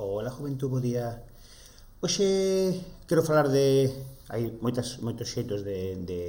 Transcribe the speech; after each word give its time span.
Ola 0.00 0.30
Juventud, 0.30 0.70
bo 0.70 0.80
día. 0.80 1.22
Oxe, 2.00 2.72
quero 3.06 3.22
falar 3.22 3.52
de... 3.52 3.92
Hai 4.32 4.48
moitas, 4.64 4.96
moitos 5.04 5.28
xeitos 5.28 5.60
de, 5.60 6.00
de 6.08 6.20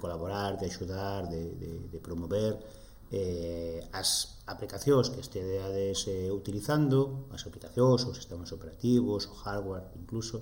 colaborar, 0.00 0.56
de 0.56 0.64
axudar, 0.64 1.28
de, 1.28 1.52
de, 1.60 1.70
de 1.92 1.98
promover 2.00 2.56
eh, 3.12 3.84
as 3.92 4.40
aplicacións 4.48 5.12
que 5.12 5.20
esteades 5.20 6.08
eh, 6.08 6.32
utilizando, 6.32 7.28
as 7.28 7.44
aplicacións, 7.44 8.08
os 8.08 8.16
sistemas 8.16 8.48
operativos, 8.56 9.28
o 9.28 9.36
hardware, 9.44 9.92
incluso, 10.00 10.40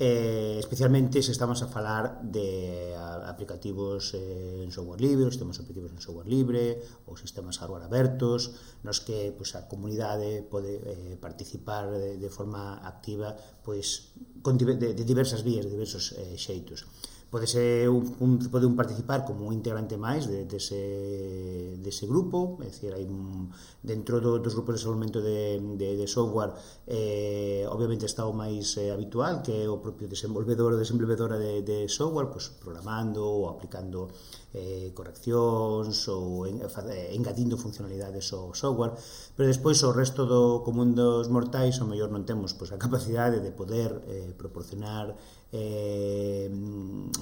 eh, 0.00 0.56
especialmente 0.58 1.20
se 1.20 1.30
estamos 1.30 1.60
a 1.60 1.68
falar 1.68 2.24
de 2.24 2.96
aplicativos 2.96 4.16
eh, 4.16 4.64
en 4.64 4.72
software 4.72 4.96
libre, 4.96 5.28
os 5.28 5.36
sistemas 5.36 5.60
operativos 5.60 5.92
en 5.92 6.00
software 6.00 6.24
libre, 6.24 6.80
ou 7.04 7.20
sistemas 7.20 7.60
hardware 7.60 7.84
abertos, 7.84 8.56
nos 8.80 9.04
que 9.04 9.28
pues, 9.36 9.52
a 9.60 9.68
comunidade 9.68 10.40
pode 10.40 10.80
eh, 10.80 11.20
participar 11.20 11.92
de, 11.92 12.16
de 12.16 12.30
forma 12.32 12.80
activa 12.80 13.36
pois, 13.60 14.16
con, 14.40 14.56
de, 14.56 14.96
de 14.96 15.04
diversas 15.04 15.44
vías, 15.44 15.68
de 15.68 15.76
diversos 15.76 16.16
eh, 16.16 16.40
xeitos 16.40 16.88
pode 17.30 17.46
ser 17.46 17.88
un, 17.88 18.02
un, 18.18 18.38
pode 18.50 18.66
un 18.66 18.74
participar 18.74 19.24
como 19.24 19.46
un 19.46 19.54
integrante 19.54 19.94
máis 19.94 20.26
de, 20.26 20.50
dese, 20.50 21.78
de 21.78 21.90
dese 21.90 22.04
grupo, 22.10 22.58
é 22.58 22.66
dicir, 22.66 22.90
hai 22.90 23.06
un, 23.06 23.54
dentro 23.82 24.18
do, 24.18 24.42
dos 24.42 24.52
grupos 24.58 24.74
de 24.74 24.78
desenvolvemento 24.82 25.22
de, 25.22 25.62
de, 25.78 25.96
de 25.96 26.06
software 26.10 26.52
eh, 26.86 27.64
obviamente 27.70 28.04
está 28.04 28.26
o 28.26 28.34
máis 28.34 28.76
eh, 28.76 28.90
habitual 28.90 29.46
que 29.46 29.54
é 29.54 29.70
o 29.70 29.78
propio 29.78 30.10
desenvolvedor 30.10 30.74
ou 30.74 30.78
desenvolvedora 30.78 31.38
de, 31.38 31.62
de 31.62 31.86
software 31.86 32.28
pues, 32.34 32.50
programando 32.50 33.22
ou 33.22 33.46
aplicando 33.46 34.10
eh, 34.52 34.90
correccións 34.90 36.10
ou 36.10 36.50
en, 36.50 36.60
eh, 36.60 37.14
engadindo 37.14 37.54
funcionalidades 37.54 38.26
ao 38.34 38.50
software 38.58 38.98
pero 39.38 39.46
despois 39.46 39.78
o 39.86 39.94
resto 39.94 40.26
do 40.26 40.66
común 40.66 40.92
dos 40.98 41.30
mortais 41.30 41.78
o 41.78 41.86
mellor 41.86 42.10
non 42.10 42.26
temos 42.26 42.52
pois, 42.58 42.74
a 42.74 42.78
capacidade 42.78 43.38
de 43.38 43.54
poder 43.54 44.02
eh, 44.10 44.34
proporcionar 44.34 45.14
eh, 45.54 46.50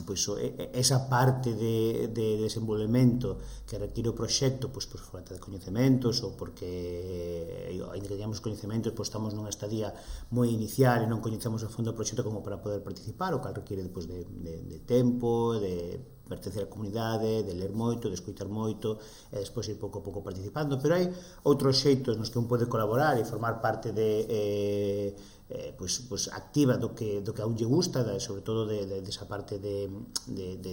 pois, 0.05 0.27
esa 0.75 1.09
parte 1.09 1.55
de, 1.55 2.11
de 2.13 2.37
desenvolvemento 2.37 3.39
que 3.67 3.79
require 3.79 4.11
o 4.11 4.19
proxecto 4.19 4.69
pois, 4.69 4.87
por 4.91 5.01
falta 5.01 5.33
de 5.35 5.41
coñecementos 5.41 6.21
ou 6.27 6.35
porque, 6.35 6.67
eh, 6.67 7.81
ainda 7.95 8.07
que 8.07 8.15
teñamos 8.19 8.43
coñecementos, 8.43 8.93
pois, 8.93 9.09
estamos 9.09 9.33
nunha 9.33 9.51
estadía 9.51 9.95
moi 10.35 10.51
inicial 10.51 11.03
e 11.03 11.09
non 11.09 11.23
coñecemos 11.23 11.63
a 11.65 11.71
fondo 11.73 11.93
o 11.93 11.97
proxecto 11.97 12.27
como 12.27 12.43
para 12.43 12.61
poder 12.61 12.83
participar, 12.85 13.33
o 13.33 13.43
cal 13.43 13.55
require 13.55 13.87
pois, 13.89 14.11
de, 14.11 14.27
de, 14.27 14.55
de 14.67 14.79
tempo, 14.85 15.57
de 15.57 16.18
pertencer 16.29 16.63
á 16.65 16.69
comunidade, 16.69 17.43
de 17.43 17.53
ler 17.57 17.73
moito, 17.73 18.13
de 18.13 18.17
escoitar 18.21 18.47
moito, 18.47 19.01
e 19.33 19.41
despois 19.41 19.67
ir 19.73 19.81
pouco 19.81 19.99
a 19.99 20.03
pouco 20.05 20.21
participando, 20.21 20.77
pero 20.79 20.95
hai 20.95 21.09
outros 21.49 21.81
xeitos 21.81 22.15
nos 22.21 22.29
que 22.29 22.39
un 22.39 22.47
pode 22.47 22.69
colaborar 22.69 23.17
e 23.17 23.25
formar 23.25 23.65
parte 23.65 23.97
de 23.97 24.29
eh, 24.29 25.09
eh, 25.49 25.73
pois, 25.73 26.05
pois 26.05 26.29
activa 26.29 26.77
do 26.77 26.93
que, 26.93 27.25
do 27.25 27.33
que 27.33 27.41
a 27.41 27.49
un 27.49 27.57
lle 27.57 27.65
gusta, 27.65 28.05
da, 28.05 28.21
sobre 28.21 28.45
todo 28.45 28.69
de, 28.69 28.85
de, 28.85 29.01
de 29.01 29.11
esa 29.11 29.25
parte 29.25 29.57
de, 29.59 29.89
de, 30.29 30.61
de 30.61 30.73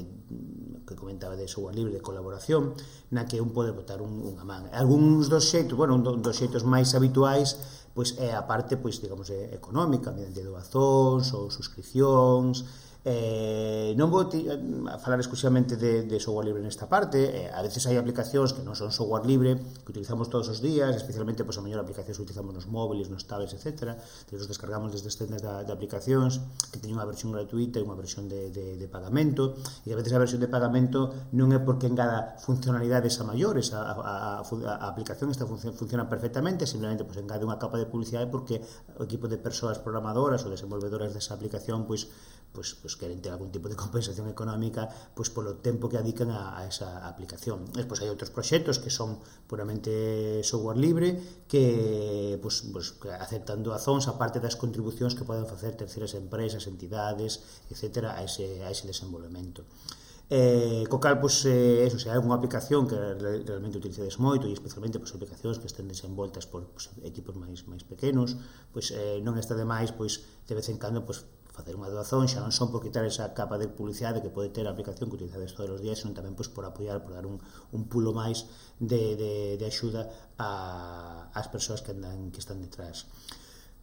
que 0.86 0.96
comentaba 0.96 1.36
de 1.36 1.50
software 1.50 1.76
libre 1.76 1.94
de 1.94 2.06
colaboración 2.06 2.78
na 3.12 3.26
que 3.26 3.42
un 3.42 3.52
pode 3.52 3.74
botar 3.74 4.00
un, 4.00 4.24
unha 4.24 4.46
man. 4.46 4.70
Algúns 4.72 5.28
dos 5.28 5.50
xeitos, 5.50 5.76
bueno, 5.76 5.98
un 5.98 6.22
dos 6.22 6.38
xeitos 6.38 6.64
máis 6.64 6.94
habituais 6.94 7.58
pois 7.96 8.20
é 8.20 8.36
a 8.36 8.44
parte 8.44 8.76
pois 8.76 9.00
digamos 9.00 9.32
económica 9.32 10.12
mediante 10.12 10.44
doazóns 10.44 11.32
ou 11.32 11.48
suscripcións 11.48 12.68
Eh, 13.08 13.94
non 14.02 14.10
vou 14.10 14.26
eh, 14.34 14.50
a 14.90 14.98
falar 14.98 15.22
exclusivamente 15.22 15.78
de, 15.78 16.10
de 16.10 16.18
software 16.18 16.50
libre 16.50 16.66
nesta 16.66 16.90
parte, 16.90 17.46
eh, 17.46 17.54
a 17.54 17.62
veces 17.62 17.86
hai 17.86 18.02
aplicacións 18.02 18.50
que 18.50 18.66
non 18.66 18.74
son 18.74 18.90
software 18.90 19.30
libre, 19.30 19.62
que 19.86 19.94
utilizamos 19.94 20.26
todos 20.26 20.50
os 20.50 20.58
días, 20.58 20.90
especialmente, 20.98 21.46
pois, 21.46 21.54
a 21.54 21.62
mellor 21.62 21.86
aplicacións 21.86 22.18
que 22.18 22.26
utilizamos 22.26 22.58
nos 22.58 22.66
móviles, 22.66 23.14
nos 23.14 23.30
tablets, 23.30 23.54
etc. 23.54 23.94
Que 24.26 24.34
nos 24.34 24.50
descargamos 24.50 24.90
desde 24.90 25.14
as 25.14 25.22
tendas 25.22 25.46
de, 25.46 25.54
de 25.54 25.70
aplicacións, 25.70 26.42
que 26.74 26.82
teñen 26.82 26.98
unha 26.98 27.06
versión 27.06 27.30
gratuita 27.30 27.78
e 27.78 27.86
unha 27.86 27.94
versión 27.94 28.26
de, 28.26 28.50
de, 28.50 28.74
de 28.74 28.88
pagamento, 28.90 29.54
e 29.86 29.94
a 29.94 29.98
veces 30.02 30.10
a 30.10 30.18
versión 30.18 30.42
de 30.42 30.50
pagamento 30.50 30.75
cargamento 30.76 31.32
non 31.32 31.56
é 31.56 31.60
porque 31.64 31.88
engada 31.88 32.36
funcionalidades 32.44 33.16
a 33.20 33.24
maiores, 33.24 33.72
a, 33.72 33.96
a, 33.96 34.14
a, 34.40 34.44
a 34.44 34.88
aplicación 34.92 35.32
esta 35.32 35.48
funciona, 35.48 35.76
funciona 35.76 36.06
perfectamente, 36.12 36.68
simplemente 36.68 37.08
pois, 37.08 37.16
pues, 37.16 37.24
engade 37.24 37.48
unha 37.48 37.56
capa 37.56 37.80
de 37.80 37.88
publicidade 37.88 38.28
porque 38.28 38.60
o 39.00 39.04
equipo 39.08 39.32
de 39.32 39.40
persoas 39.40 39.80
programadoras 39.80 40.44
ou 40.44 40.52
desenvolvedoras 40.52 41.16
desa 41.16 41.32
aplicación 41.32 41.88
pois, 41.88 42.12
pois, 42.52 42.76
pois 42.76 42.94
queren 43.00 43.24
ter 43.24 43.32
algún 43.32 43.56
tipo 43.56 43.72
de 43.72 43.80
compensación 43.84 44.28
económica 44.28 44.88
pois 45.16 45.32
polo 45.32 45.64
tempo 45.64 45.88
que 45.88 45.96
adican 45.96 46.28
a, 46.32 46.60
a 46.60 46.68
esa 46.68 47.08
aplicación. 47.08 47.64
Despois 47.72 48.04
hai 48.04 48.12
outros 48.12 48.36
proxectos 48.36 48.84
que 48.84 48.92
son 48.92 49.16
puramente 49.48 50.44
software 50.44 50.80
libre 50.80 51.16
que 51.48 52.36
pois, 52.44 52.68
pois, 52.68 53.00
aceptan 53.16 53.64
doazóns 53.64 54.12
a 54.12 54.20
parte 54.20 54.44
das 54.44 54.60
contribucións 54.60 55.16
que 55.16 55.24
poden 55.24 55.48
facer 55.48 55.80
terceiras 55.80 56.20
empresas, 56.20 56.68
entidades, 56.68 57.64
etc. 57.72 58.12
a 58.12 58.20
ese, 58.28 58.60
a 58.64 58.68
ese 58.68 58.84
desenvolvemento. 58.84 59.64
Eh, 60.28 60.84
co 60.90 60.98
cal, 60.98 61.22
pois, 61.22 61.46
eh, 61.46 61.86
eso, 61.86 62.02
se 62.02 62.10
hai 62.10 62.18
unha 62.18 62.34
aplicación 62.34 62.90
que 62.90 62.98
realmente 62.98 63.78
utilizades 63.78 64.18
moito 64.18 64.50
e 64.50 64.58
especialmente 64.58 64.98
pois, 64.98 65.14
aplicacións 65.14 65.62
que 65.62 65.70
estén 65.70 65.86
desenvoltas 65.86 66.50
por 66.50 66.66
pois, 66.74 66.90
equipos 67.06 67.38
máis 67.38 67.62
máis 67.70 67.86
pequenos, 67.86 68.34
pois 68.74 68.90
eh, 68.90 69.22
non 69.22 69.38
está 69.38 69.54
de 69.54 69.70
máis 69.70 69.94
pois, 69.94 70.26
de 70.50 70.54
vez 70.58 70.66
en 70.74 70.82
cando 70.82 71.06
pois, 71.06 71.30
facer 71.54 71.78
unha 71.78 71.94
doazón, 71.94 72.26
xa 72.26 72.42
non 72.42 72.50
son 72.50 72.74
por 72.74 72.82
quitar 72.82 73.06
esa 73.06 73.38
capa 73.38 73.62
de 73.62 73.70
publicidade 73.70 74.20
que 74.26 74.34
pode 74.34 74.50
ter 74.50 74.66
a 74.66 74.74
aplicación 74.74 75.14
que 75.14 75.18
utilizades 75.22 75.54
todos 75.54 75.78
os 75.78 75.82
días, 75.86 76.02
senón 76.02 76.18
tamén 76.18 76.34
pois, 76.34 76.50
por 76.50 76.66
apoiar, 76.66 77.06
por 77.06 77.14
dar 77.14 77.30
un, 77.30 77.38
un 77.70 77.82
pulo 77.86 78.10
máis 78.10 78.50
de, 78.82 79.14
de, 79.14 79.34
de 79.62 79.66
axuda 79.70 80.10
a, 80.42 81.30
ás 81.38 81.48
persoas 81.54 81.86
que 81.86 81.94
andan 81.94 82.34
que 82.34 82.42
están 82.42 82.66
detrás. 82.66 83.06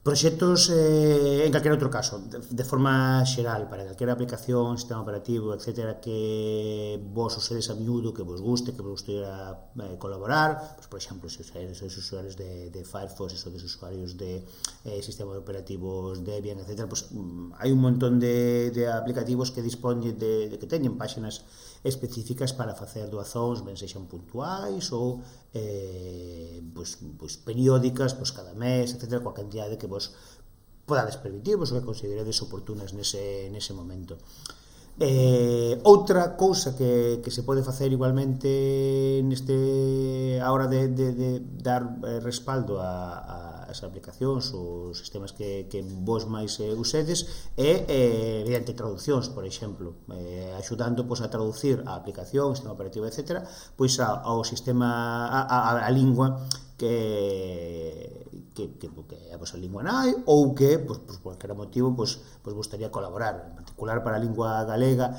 Proxectos 0.02 0.68
eh, 0.74 1.46
en 1.46 1.54
calquera 1.54 1.78
outro 1.78 1.86
caso, 1.86 2.18
de, 2.26 2.42
de 2.42 2.64
forma 2.66 3.22
xeral, 3.22 3.70
para 3.70 3.86
calquera 3.86 4.10
aplicación, 4.18 4.74
sistema 4.74 4.98
operativo, 4.98 5.54
etc., 5.54 6.02
que 6.02 6.98
vos 6.98 7.38
usedes 7.38 7.70
a 7.70 7.78
miúdo, 7.78 8.10
que 8.10 8.26
vos 8.26 8.42
guste, 8.42 8.74
que 8.74 8.82
vos 8.82 8.98
gustera 8.98 9.70
eh, 9.78 9.94
colaborar, 10.02 10.74
pues, 10.74 10.90
por 10.90 10.98
exemplo, 10.98 11.30
se 11.30 11.46
ustedes 11.46 11.78
os 11.86 11.94
usuarios 11.94 12.34
de, 12.34 12.74
de 12.74 12.82
Firefox, 12.82 13.38
se 13.38 13.46
os 13.46 13.62
usuarios 13.62 14.18
de 14.18 14.42
eh, 14.82 14.98
sistemas 15.06 15.38
operativos 15.38 16.26
Debian, 16.26 16.58
etc., 16.58 16.90
pues, 16.90 17.06
mm, 17.14 17.62
hai 17.62 17.70
un 17.70 17.78
montón 17.78 18.18
de, 18.18 18.74
de 18.74 18.90
aplicativos 18.90 19.54
que 19.54 19.62
dispoñen 19.62 20.18
de, 20.18 20.50
de 20.50 20.58
que 20.58 20.66
teñen 20.66 20.98
páxinas 20.98 21.46
específicas 21.84 22.52
para 22.52 22.74
facer 22.74 23.10
doazóns, 23.10 23.62
ben 23.66 23.74
sexan 23.78 24.06
puntuais 24.06 24.90
ou 24.94 25.22
eh, 25.54 26.62
pues, 26.74 26.98
pues, 27.18 27.38
periódicas, 27.38 28.14
pues, 28.14 28.30
cada 28.30 28.54
mes, 28.54 28.94
etc., 28.94 29.22
coa 29.22 29.34
cantidade 29.34 29.78
que 29.78 29.90
vos 29.92 30.16
podades 30.88 31.20
permitir, 31.20 31.60
vos 31.60 31.70
o 31.70 31.76
que 31.76 31.84
consideredes 31.84 32.40
oportunas 32.40 32.96
nese, 32.96 33.52
nese 33.52 33.76
momento. 33.76 34.16
Eh, 35.00 35.80
outra 35.88 36.36
cousa 36.36 36.76
que, 36.76 37.20
que 37.24 37.32
se 37.32 37.44
pode 37.44 37.64
facer 37.64 37.88
igualmente 37.92 39.20
neste 39.24 40.36
a 40.40 40.48
hora 40.52 40.68
de, 40.68 40.92
de, 40.92 41.06
de 41.16 41.30
dar 41.40 41.96
eh, 42.04 42.20
respaldo 42.20 42.76
a, 42.76 42.92
a 43.20 43.52
as 43.72 43.80
aplicacións 43.82 44.52
ou 44.52 44.92
sistemas 44.92 45.32
que, 45.32 45.64
que 45.72 45.80
vos 45.80 46.28
máis 46.28 46.60
eh, 46.60 46.76
usedes 46.76 47.48
é 47.56 47.88
eh, 47.88 48.44
mediante 48.44 48.76
traduccións, 48.76 49.32
por 49.32 49.48
exemplo 49.48 50.04
eh, 50.12 50.52
axudando 50.54 51.08
pois, 51.08 51.24
a 51.24 51.32
traducir 51.32 51.80
a 51.88 51.96
aplicación, 51.96 52.52
o 52.52 52.54
sistema 52.54 52.76
operativo, 52.76 53.08
etc 53.08 53.42
pois 53.74 53.96
a, 53.98 54.20
ao 54.22 54.44
sistema 54.44 55.26
a, 55.26 55.40
a, 55.48 55.58
a 55.88 55.90
lingua 55.90 56.44
que 56.76 58.21
que, 58.54 58.78
que, 58.78 58.88
que 58.88 59.18
a 59.32 59.36
vosa 59.36 59.56
lingua 59.56 59.82
nai 59.82 60.12
ou 60.26 60.54
que, 60.54 60.78
pois, 60.78 61.00
pois, 61.04 61.18
por 61.18 61.32
calquera 61.34 61.56
motivo, 61.56 61.96
pois, 61.96 62.20
pois 62.42 62.54
gustaría 62.54 62.92
colaborar, 62.92 63.34
en 63.50 63.54
particular 63.56 64.04
para 64.04 64.16
a 64.16 64.22
lingua 64.22 64.64
galega, 64.64 65.12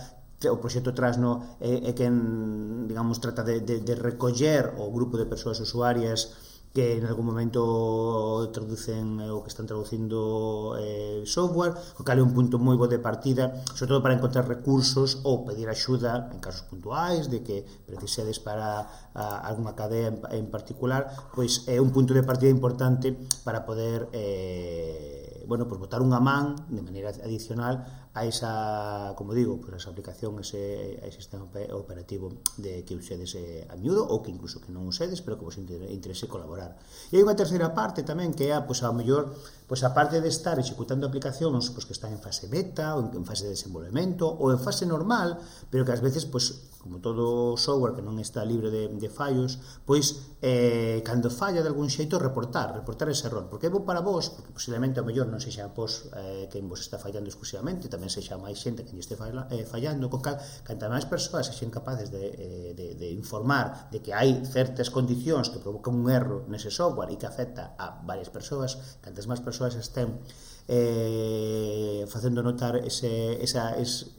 o 0.44 0.60
proxecto 0.60 0.92
Trasno 0.92 1.58
é, 1.64 1.88
é 1.88 1.92
quen, 1.96 2.86
digamos, 2.90 3.24
trata 3.24 3.48
de, 3.48 3.64
de, 3.64 3.80
de 3.80 3.96
recoller 3.96 4.76
o 4.76 4.92
grupo 4.92 5.16
de 5.16 5.30
persoas 5.30 5.60
usuarias 5.64 6.53
que 6.74 6.98
en 6.98 7.06
algún 7.06 7.26
momento 7.26 8.50
traducen 8.52 9.22
eh, 9.22 9.30
o 9.30 9.46
que 9.46 9.50
están 9.54 9.70
traducindo 9.70 10.74
eh, 10.82 11.22
software, 11.30 11.78
o 12.02 12.04
cal 12.04 12.18
é 12.18 12.24
un 12.26 12.34
punto 12.34 12.58
moi 12.58 12.74
bo 12.74 12.90
de 12.90 12.98
partida, 12.98 13.62
sobre 13.78 13.94
todo 13.94 14.02
para 14.02 14.18
encontrar 14.18 14.50
recursos 14.50 15.22
ou 15.22 15.46
pedir 15.46 15.70
axuda 15.70 16.34
en 16.34 16.42
casos 16.42 16.66
puntuais 16.66 17.30
de 17.30 17.46
que 17.46 17.62
precisedes 17.86 18.42
para 18.42 18.90
a, 19.14 19.46
algunha 19.46 19.78
cadea 19.78 20.10
en, 20.10 20.18
en 20.34 20.48
particular, 20.50 21.14
pois 21.38 21.70
é 21.70 21.78
un 21.78 21.94
punto 21.94 22.18
de 22.18 22.26
partida 22.26 22.50
importante 22.50 23.14
para 23.46 23.70
poder 23.70 24.10
eh, 24.10 25.46
bueno, 25.46 25.70
pues 25.70 25.78
botar 25.78 26.02
unha 26.02 26.18
man 26.18 26.58
de 26.74 26.82
maneira 26.82 27.14
adicional 27.22 28.03
a 28.14 28.26
esa, 28.26 29.14
como 29.18 29.34
digo, 29.34 29.58
pues 29.58 29.74
a 29.74 29.78
esa 29.78 29.90
aplicación, 29.90 30.38
ese, 30.40 31.00
a 31.02 31.08
ese 31.08 31.18
sistema 31.18 31.50
operativo 31.74 32.30
de 32.58 32.86
que 32.86 32.94
usedes 32.94 33.34
eh, 33.34 33.66
a 33.66 33.76
miúdo 33.76 34.06
ou 34.06 34.22
que 34.22 34.30
incluso 34.30 34.62
que 34.62 34.70
non 34.70 34.86
usedes, 34.86 35.26
pero 35.26 35.42
que 35.42 35.46
vos 35.50 35.58
interese 35.58 36.30
colaborar. 36.30 36.78
E 37.10 37.18
hai 37.18 37.26
unha 37.26 37.34
terceira 37.34 37.74
parte 37.74 38.06
tamén 38.06 38.30
que 38.38 38.54
é, 38.54 38.58
pois, 38.62 38.86
pues, 38.86 38.86
a 38.86 38.94
mellor, 38.94 39.34
pois, 39.66 39.82
pues, 39.82 39.82
a 39.82 39.98
parte 39.98 40.22
de 40.22 40.30
estar 40.30 40.62
executando 40.62 41.10
aplicacións 41.10 41.74
pois, 41.74 41.82
pues, 41.82 41.86
que 41.90 41.96
están 41.98 42.14
en 42.14 42.22
fase 42.22 42.46
beta, 42.46 42.94
ou 42.94 43.02
en 43.10 43.26
fase 43.26 43.50
de 43.50 43.58
desenvolvemento, 43.58 44.30
ou 44.30 44.54
en 44.54 44.62
fase 44.62 44.86
normal, 44.86 45.42
pero 45.74 45.82
que 45.82 45.94
ás 45.98 46.06
veces, 46.06 46.30
pois, 46.30 46.70
como 46.84 47.00
todo 47.00 47.56
software 47.56 47.96
que 47.96 48.04
non 48.04 48.20
está 48.20 48.44
libre 48.44 48.68
de, 48.68 48.92
de 48.92 49.08
fallos, 49.08 49.56
pois 49.88 50.36
eh, 50.44 51.00
cando 51.08 51.32
falla 51.32 51.64
de 51.64 51.72
algún 51.72 51.88
xeito 51.88 52.20
reportar, 52.20 52.76
reportar 52.76 53.08
ese 53.08 53.32
error, 53.32 53.48
porque 53.48 53.68
é 53.68 53.74
bo 53.74 53.88
para 53.88 54.04
vos, 54.04 54.28
porque 54.36 54.52
posiblemente 54.52 55.00
o 55.00 55.08
mellor 55.08 55.32
non 55.32 55.40
sexa 55.40 55.72
vos 55.72 56.12
eh, 56.12 56.52
quen 56.52 56.68
vos 56.68 56.84
está 56.84 57.00
fallando 57.00 57.32
exclusivamente, 57.32 57.88
tamén 57.88 58.12
sexa 58.12 58.36
máis 58.36 58.60
xente 58.60 58.84
que 58.84 58.92
lle 58.92 59.00
este 59.00 59.16
falla, 59.16 59.48
eh, 59.48 59.64
fallando, 59.64 60.12
con 60.12 60.20
cal, 60.20 60.36
canta 60.68 60.92
máis 60.92 61.08
persoas 61.08 61.48
sexen 61.48 61.72
capaces 61.72 62.12
de, 62.12 62.24
eh, 62.36 62.72
de, 62.76 63.00
de 63.00 63.08
informar 63.16 63.88
de 63.88 64.04
que 64.04 64.12
hai 64.12 64.44
certas 64.44 64.92
condicións 64.92 65.48
que 65.48 65.64
provocan 65.64 65.96
un 65.96 66.12
erro 66.12 66.44
nese 66.52 66.68
software 66.68 67.08
e 67.08 67.16
que 67.16 67.26
afecta 67.26 67.80
a 67.80 68.04
varias 68.04 68.28
persoas, 68.28 69.00
cantas 69.00 69.24
máis 69.32 69.40
persoas 69.40 69.80
estén 69.80 70.20
eh, 70.68 72.06
facendo 72.08 72.44
notar 72.44 72.78
ese, 72.78 73.44
esa, 73.44 73.76
es, 73.80 74.12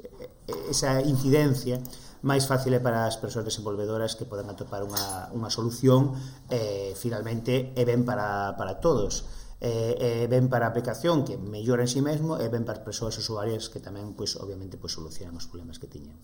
esa 0.69 1.01
incidencia 1.01 1.81
máis 2.25 2.49
fácil 2.49 2.73
é 2.73 2.81
para 2.81 3.05
as 3.05 3.21
persoas 3.21 3.45
desenvolvedoras 3.45 4.17
que 4.17 4.25
podan 4.25 4.49
atopar 4.49 4.81
unha, 4.81 5.29
unha 5.37 5.53
solución 5.53 6.17
eh, 6.49 6.97
finalmente 6.97 7.77
é 7.77 7.85
ben 7.85 8.03
para, 8.09 8.57
para 8.57 8.81
todos 8.81 9.29
é, 9.65 10.25
é 10.25 10.29
ben 10.29 10.49
para 10.53 10.67
a 10.67 10.73
aplicación 10.73 11.25
que 11.25 11.37
mellora 11.37 11.85
en 11.85 11.91
si 11.93 12.01
sí 12.01 12.05
mesmo 12.05 12.37
e 12.37 12.49
ben 12.53 12.69
para 12.69 12.81
as 12.81 12.85
persoas 12.85 13.17
usuarias 13.17 13.73
que 13.73 13.81
tamén, 13.81 14.13
pois, 14.13 14.37
obviamente, 14.37 14.77
pois, 14.77 14.93
solucionan 14.93 15.41
os 15.41 15.49
problemas 15.49 15.81
que 15.81 15.89
tiñan. 15.89 16.21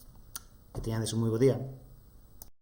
Que 0.76 0.84
teñades 0.84 1.16
un 1.16 1.24
moi 1.24 1.32
bo 1.32 1.40
día. 1.40 1.56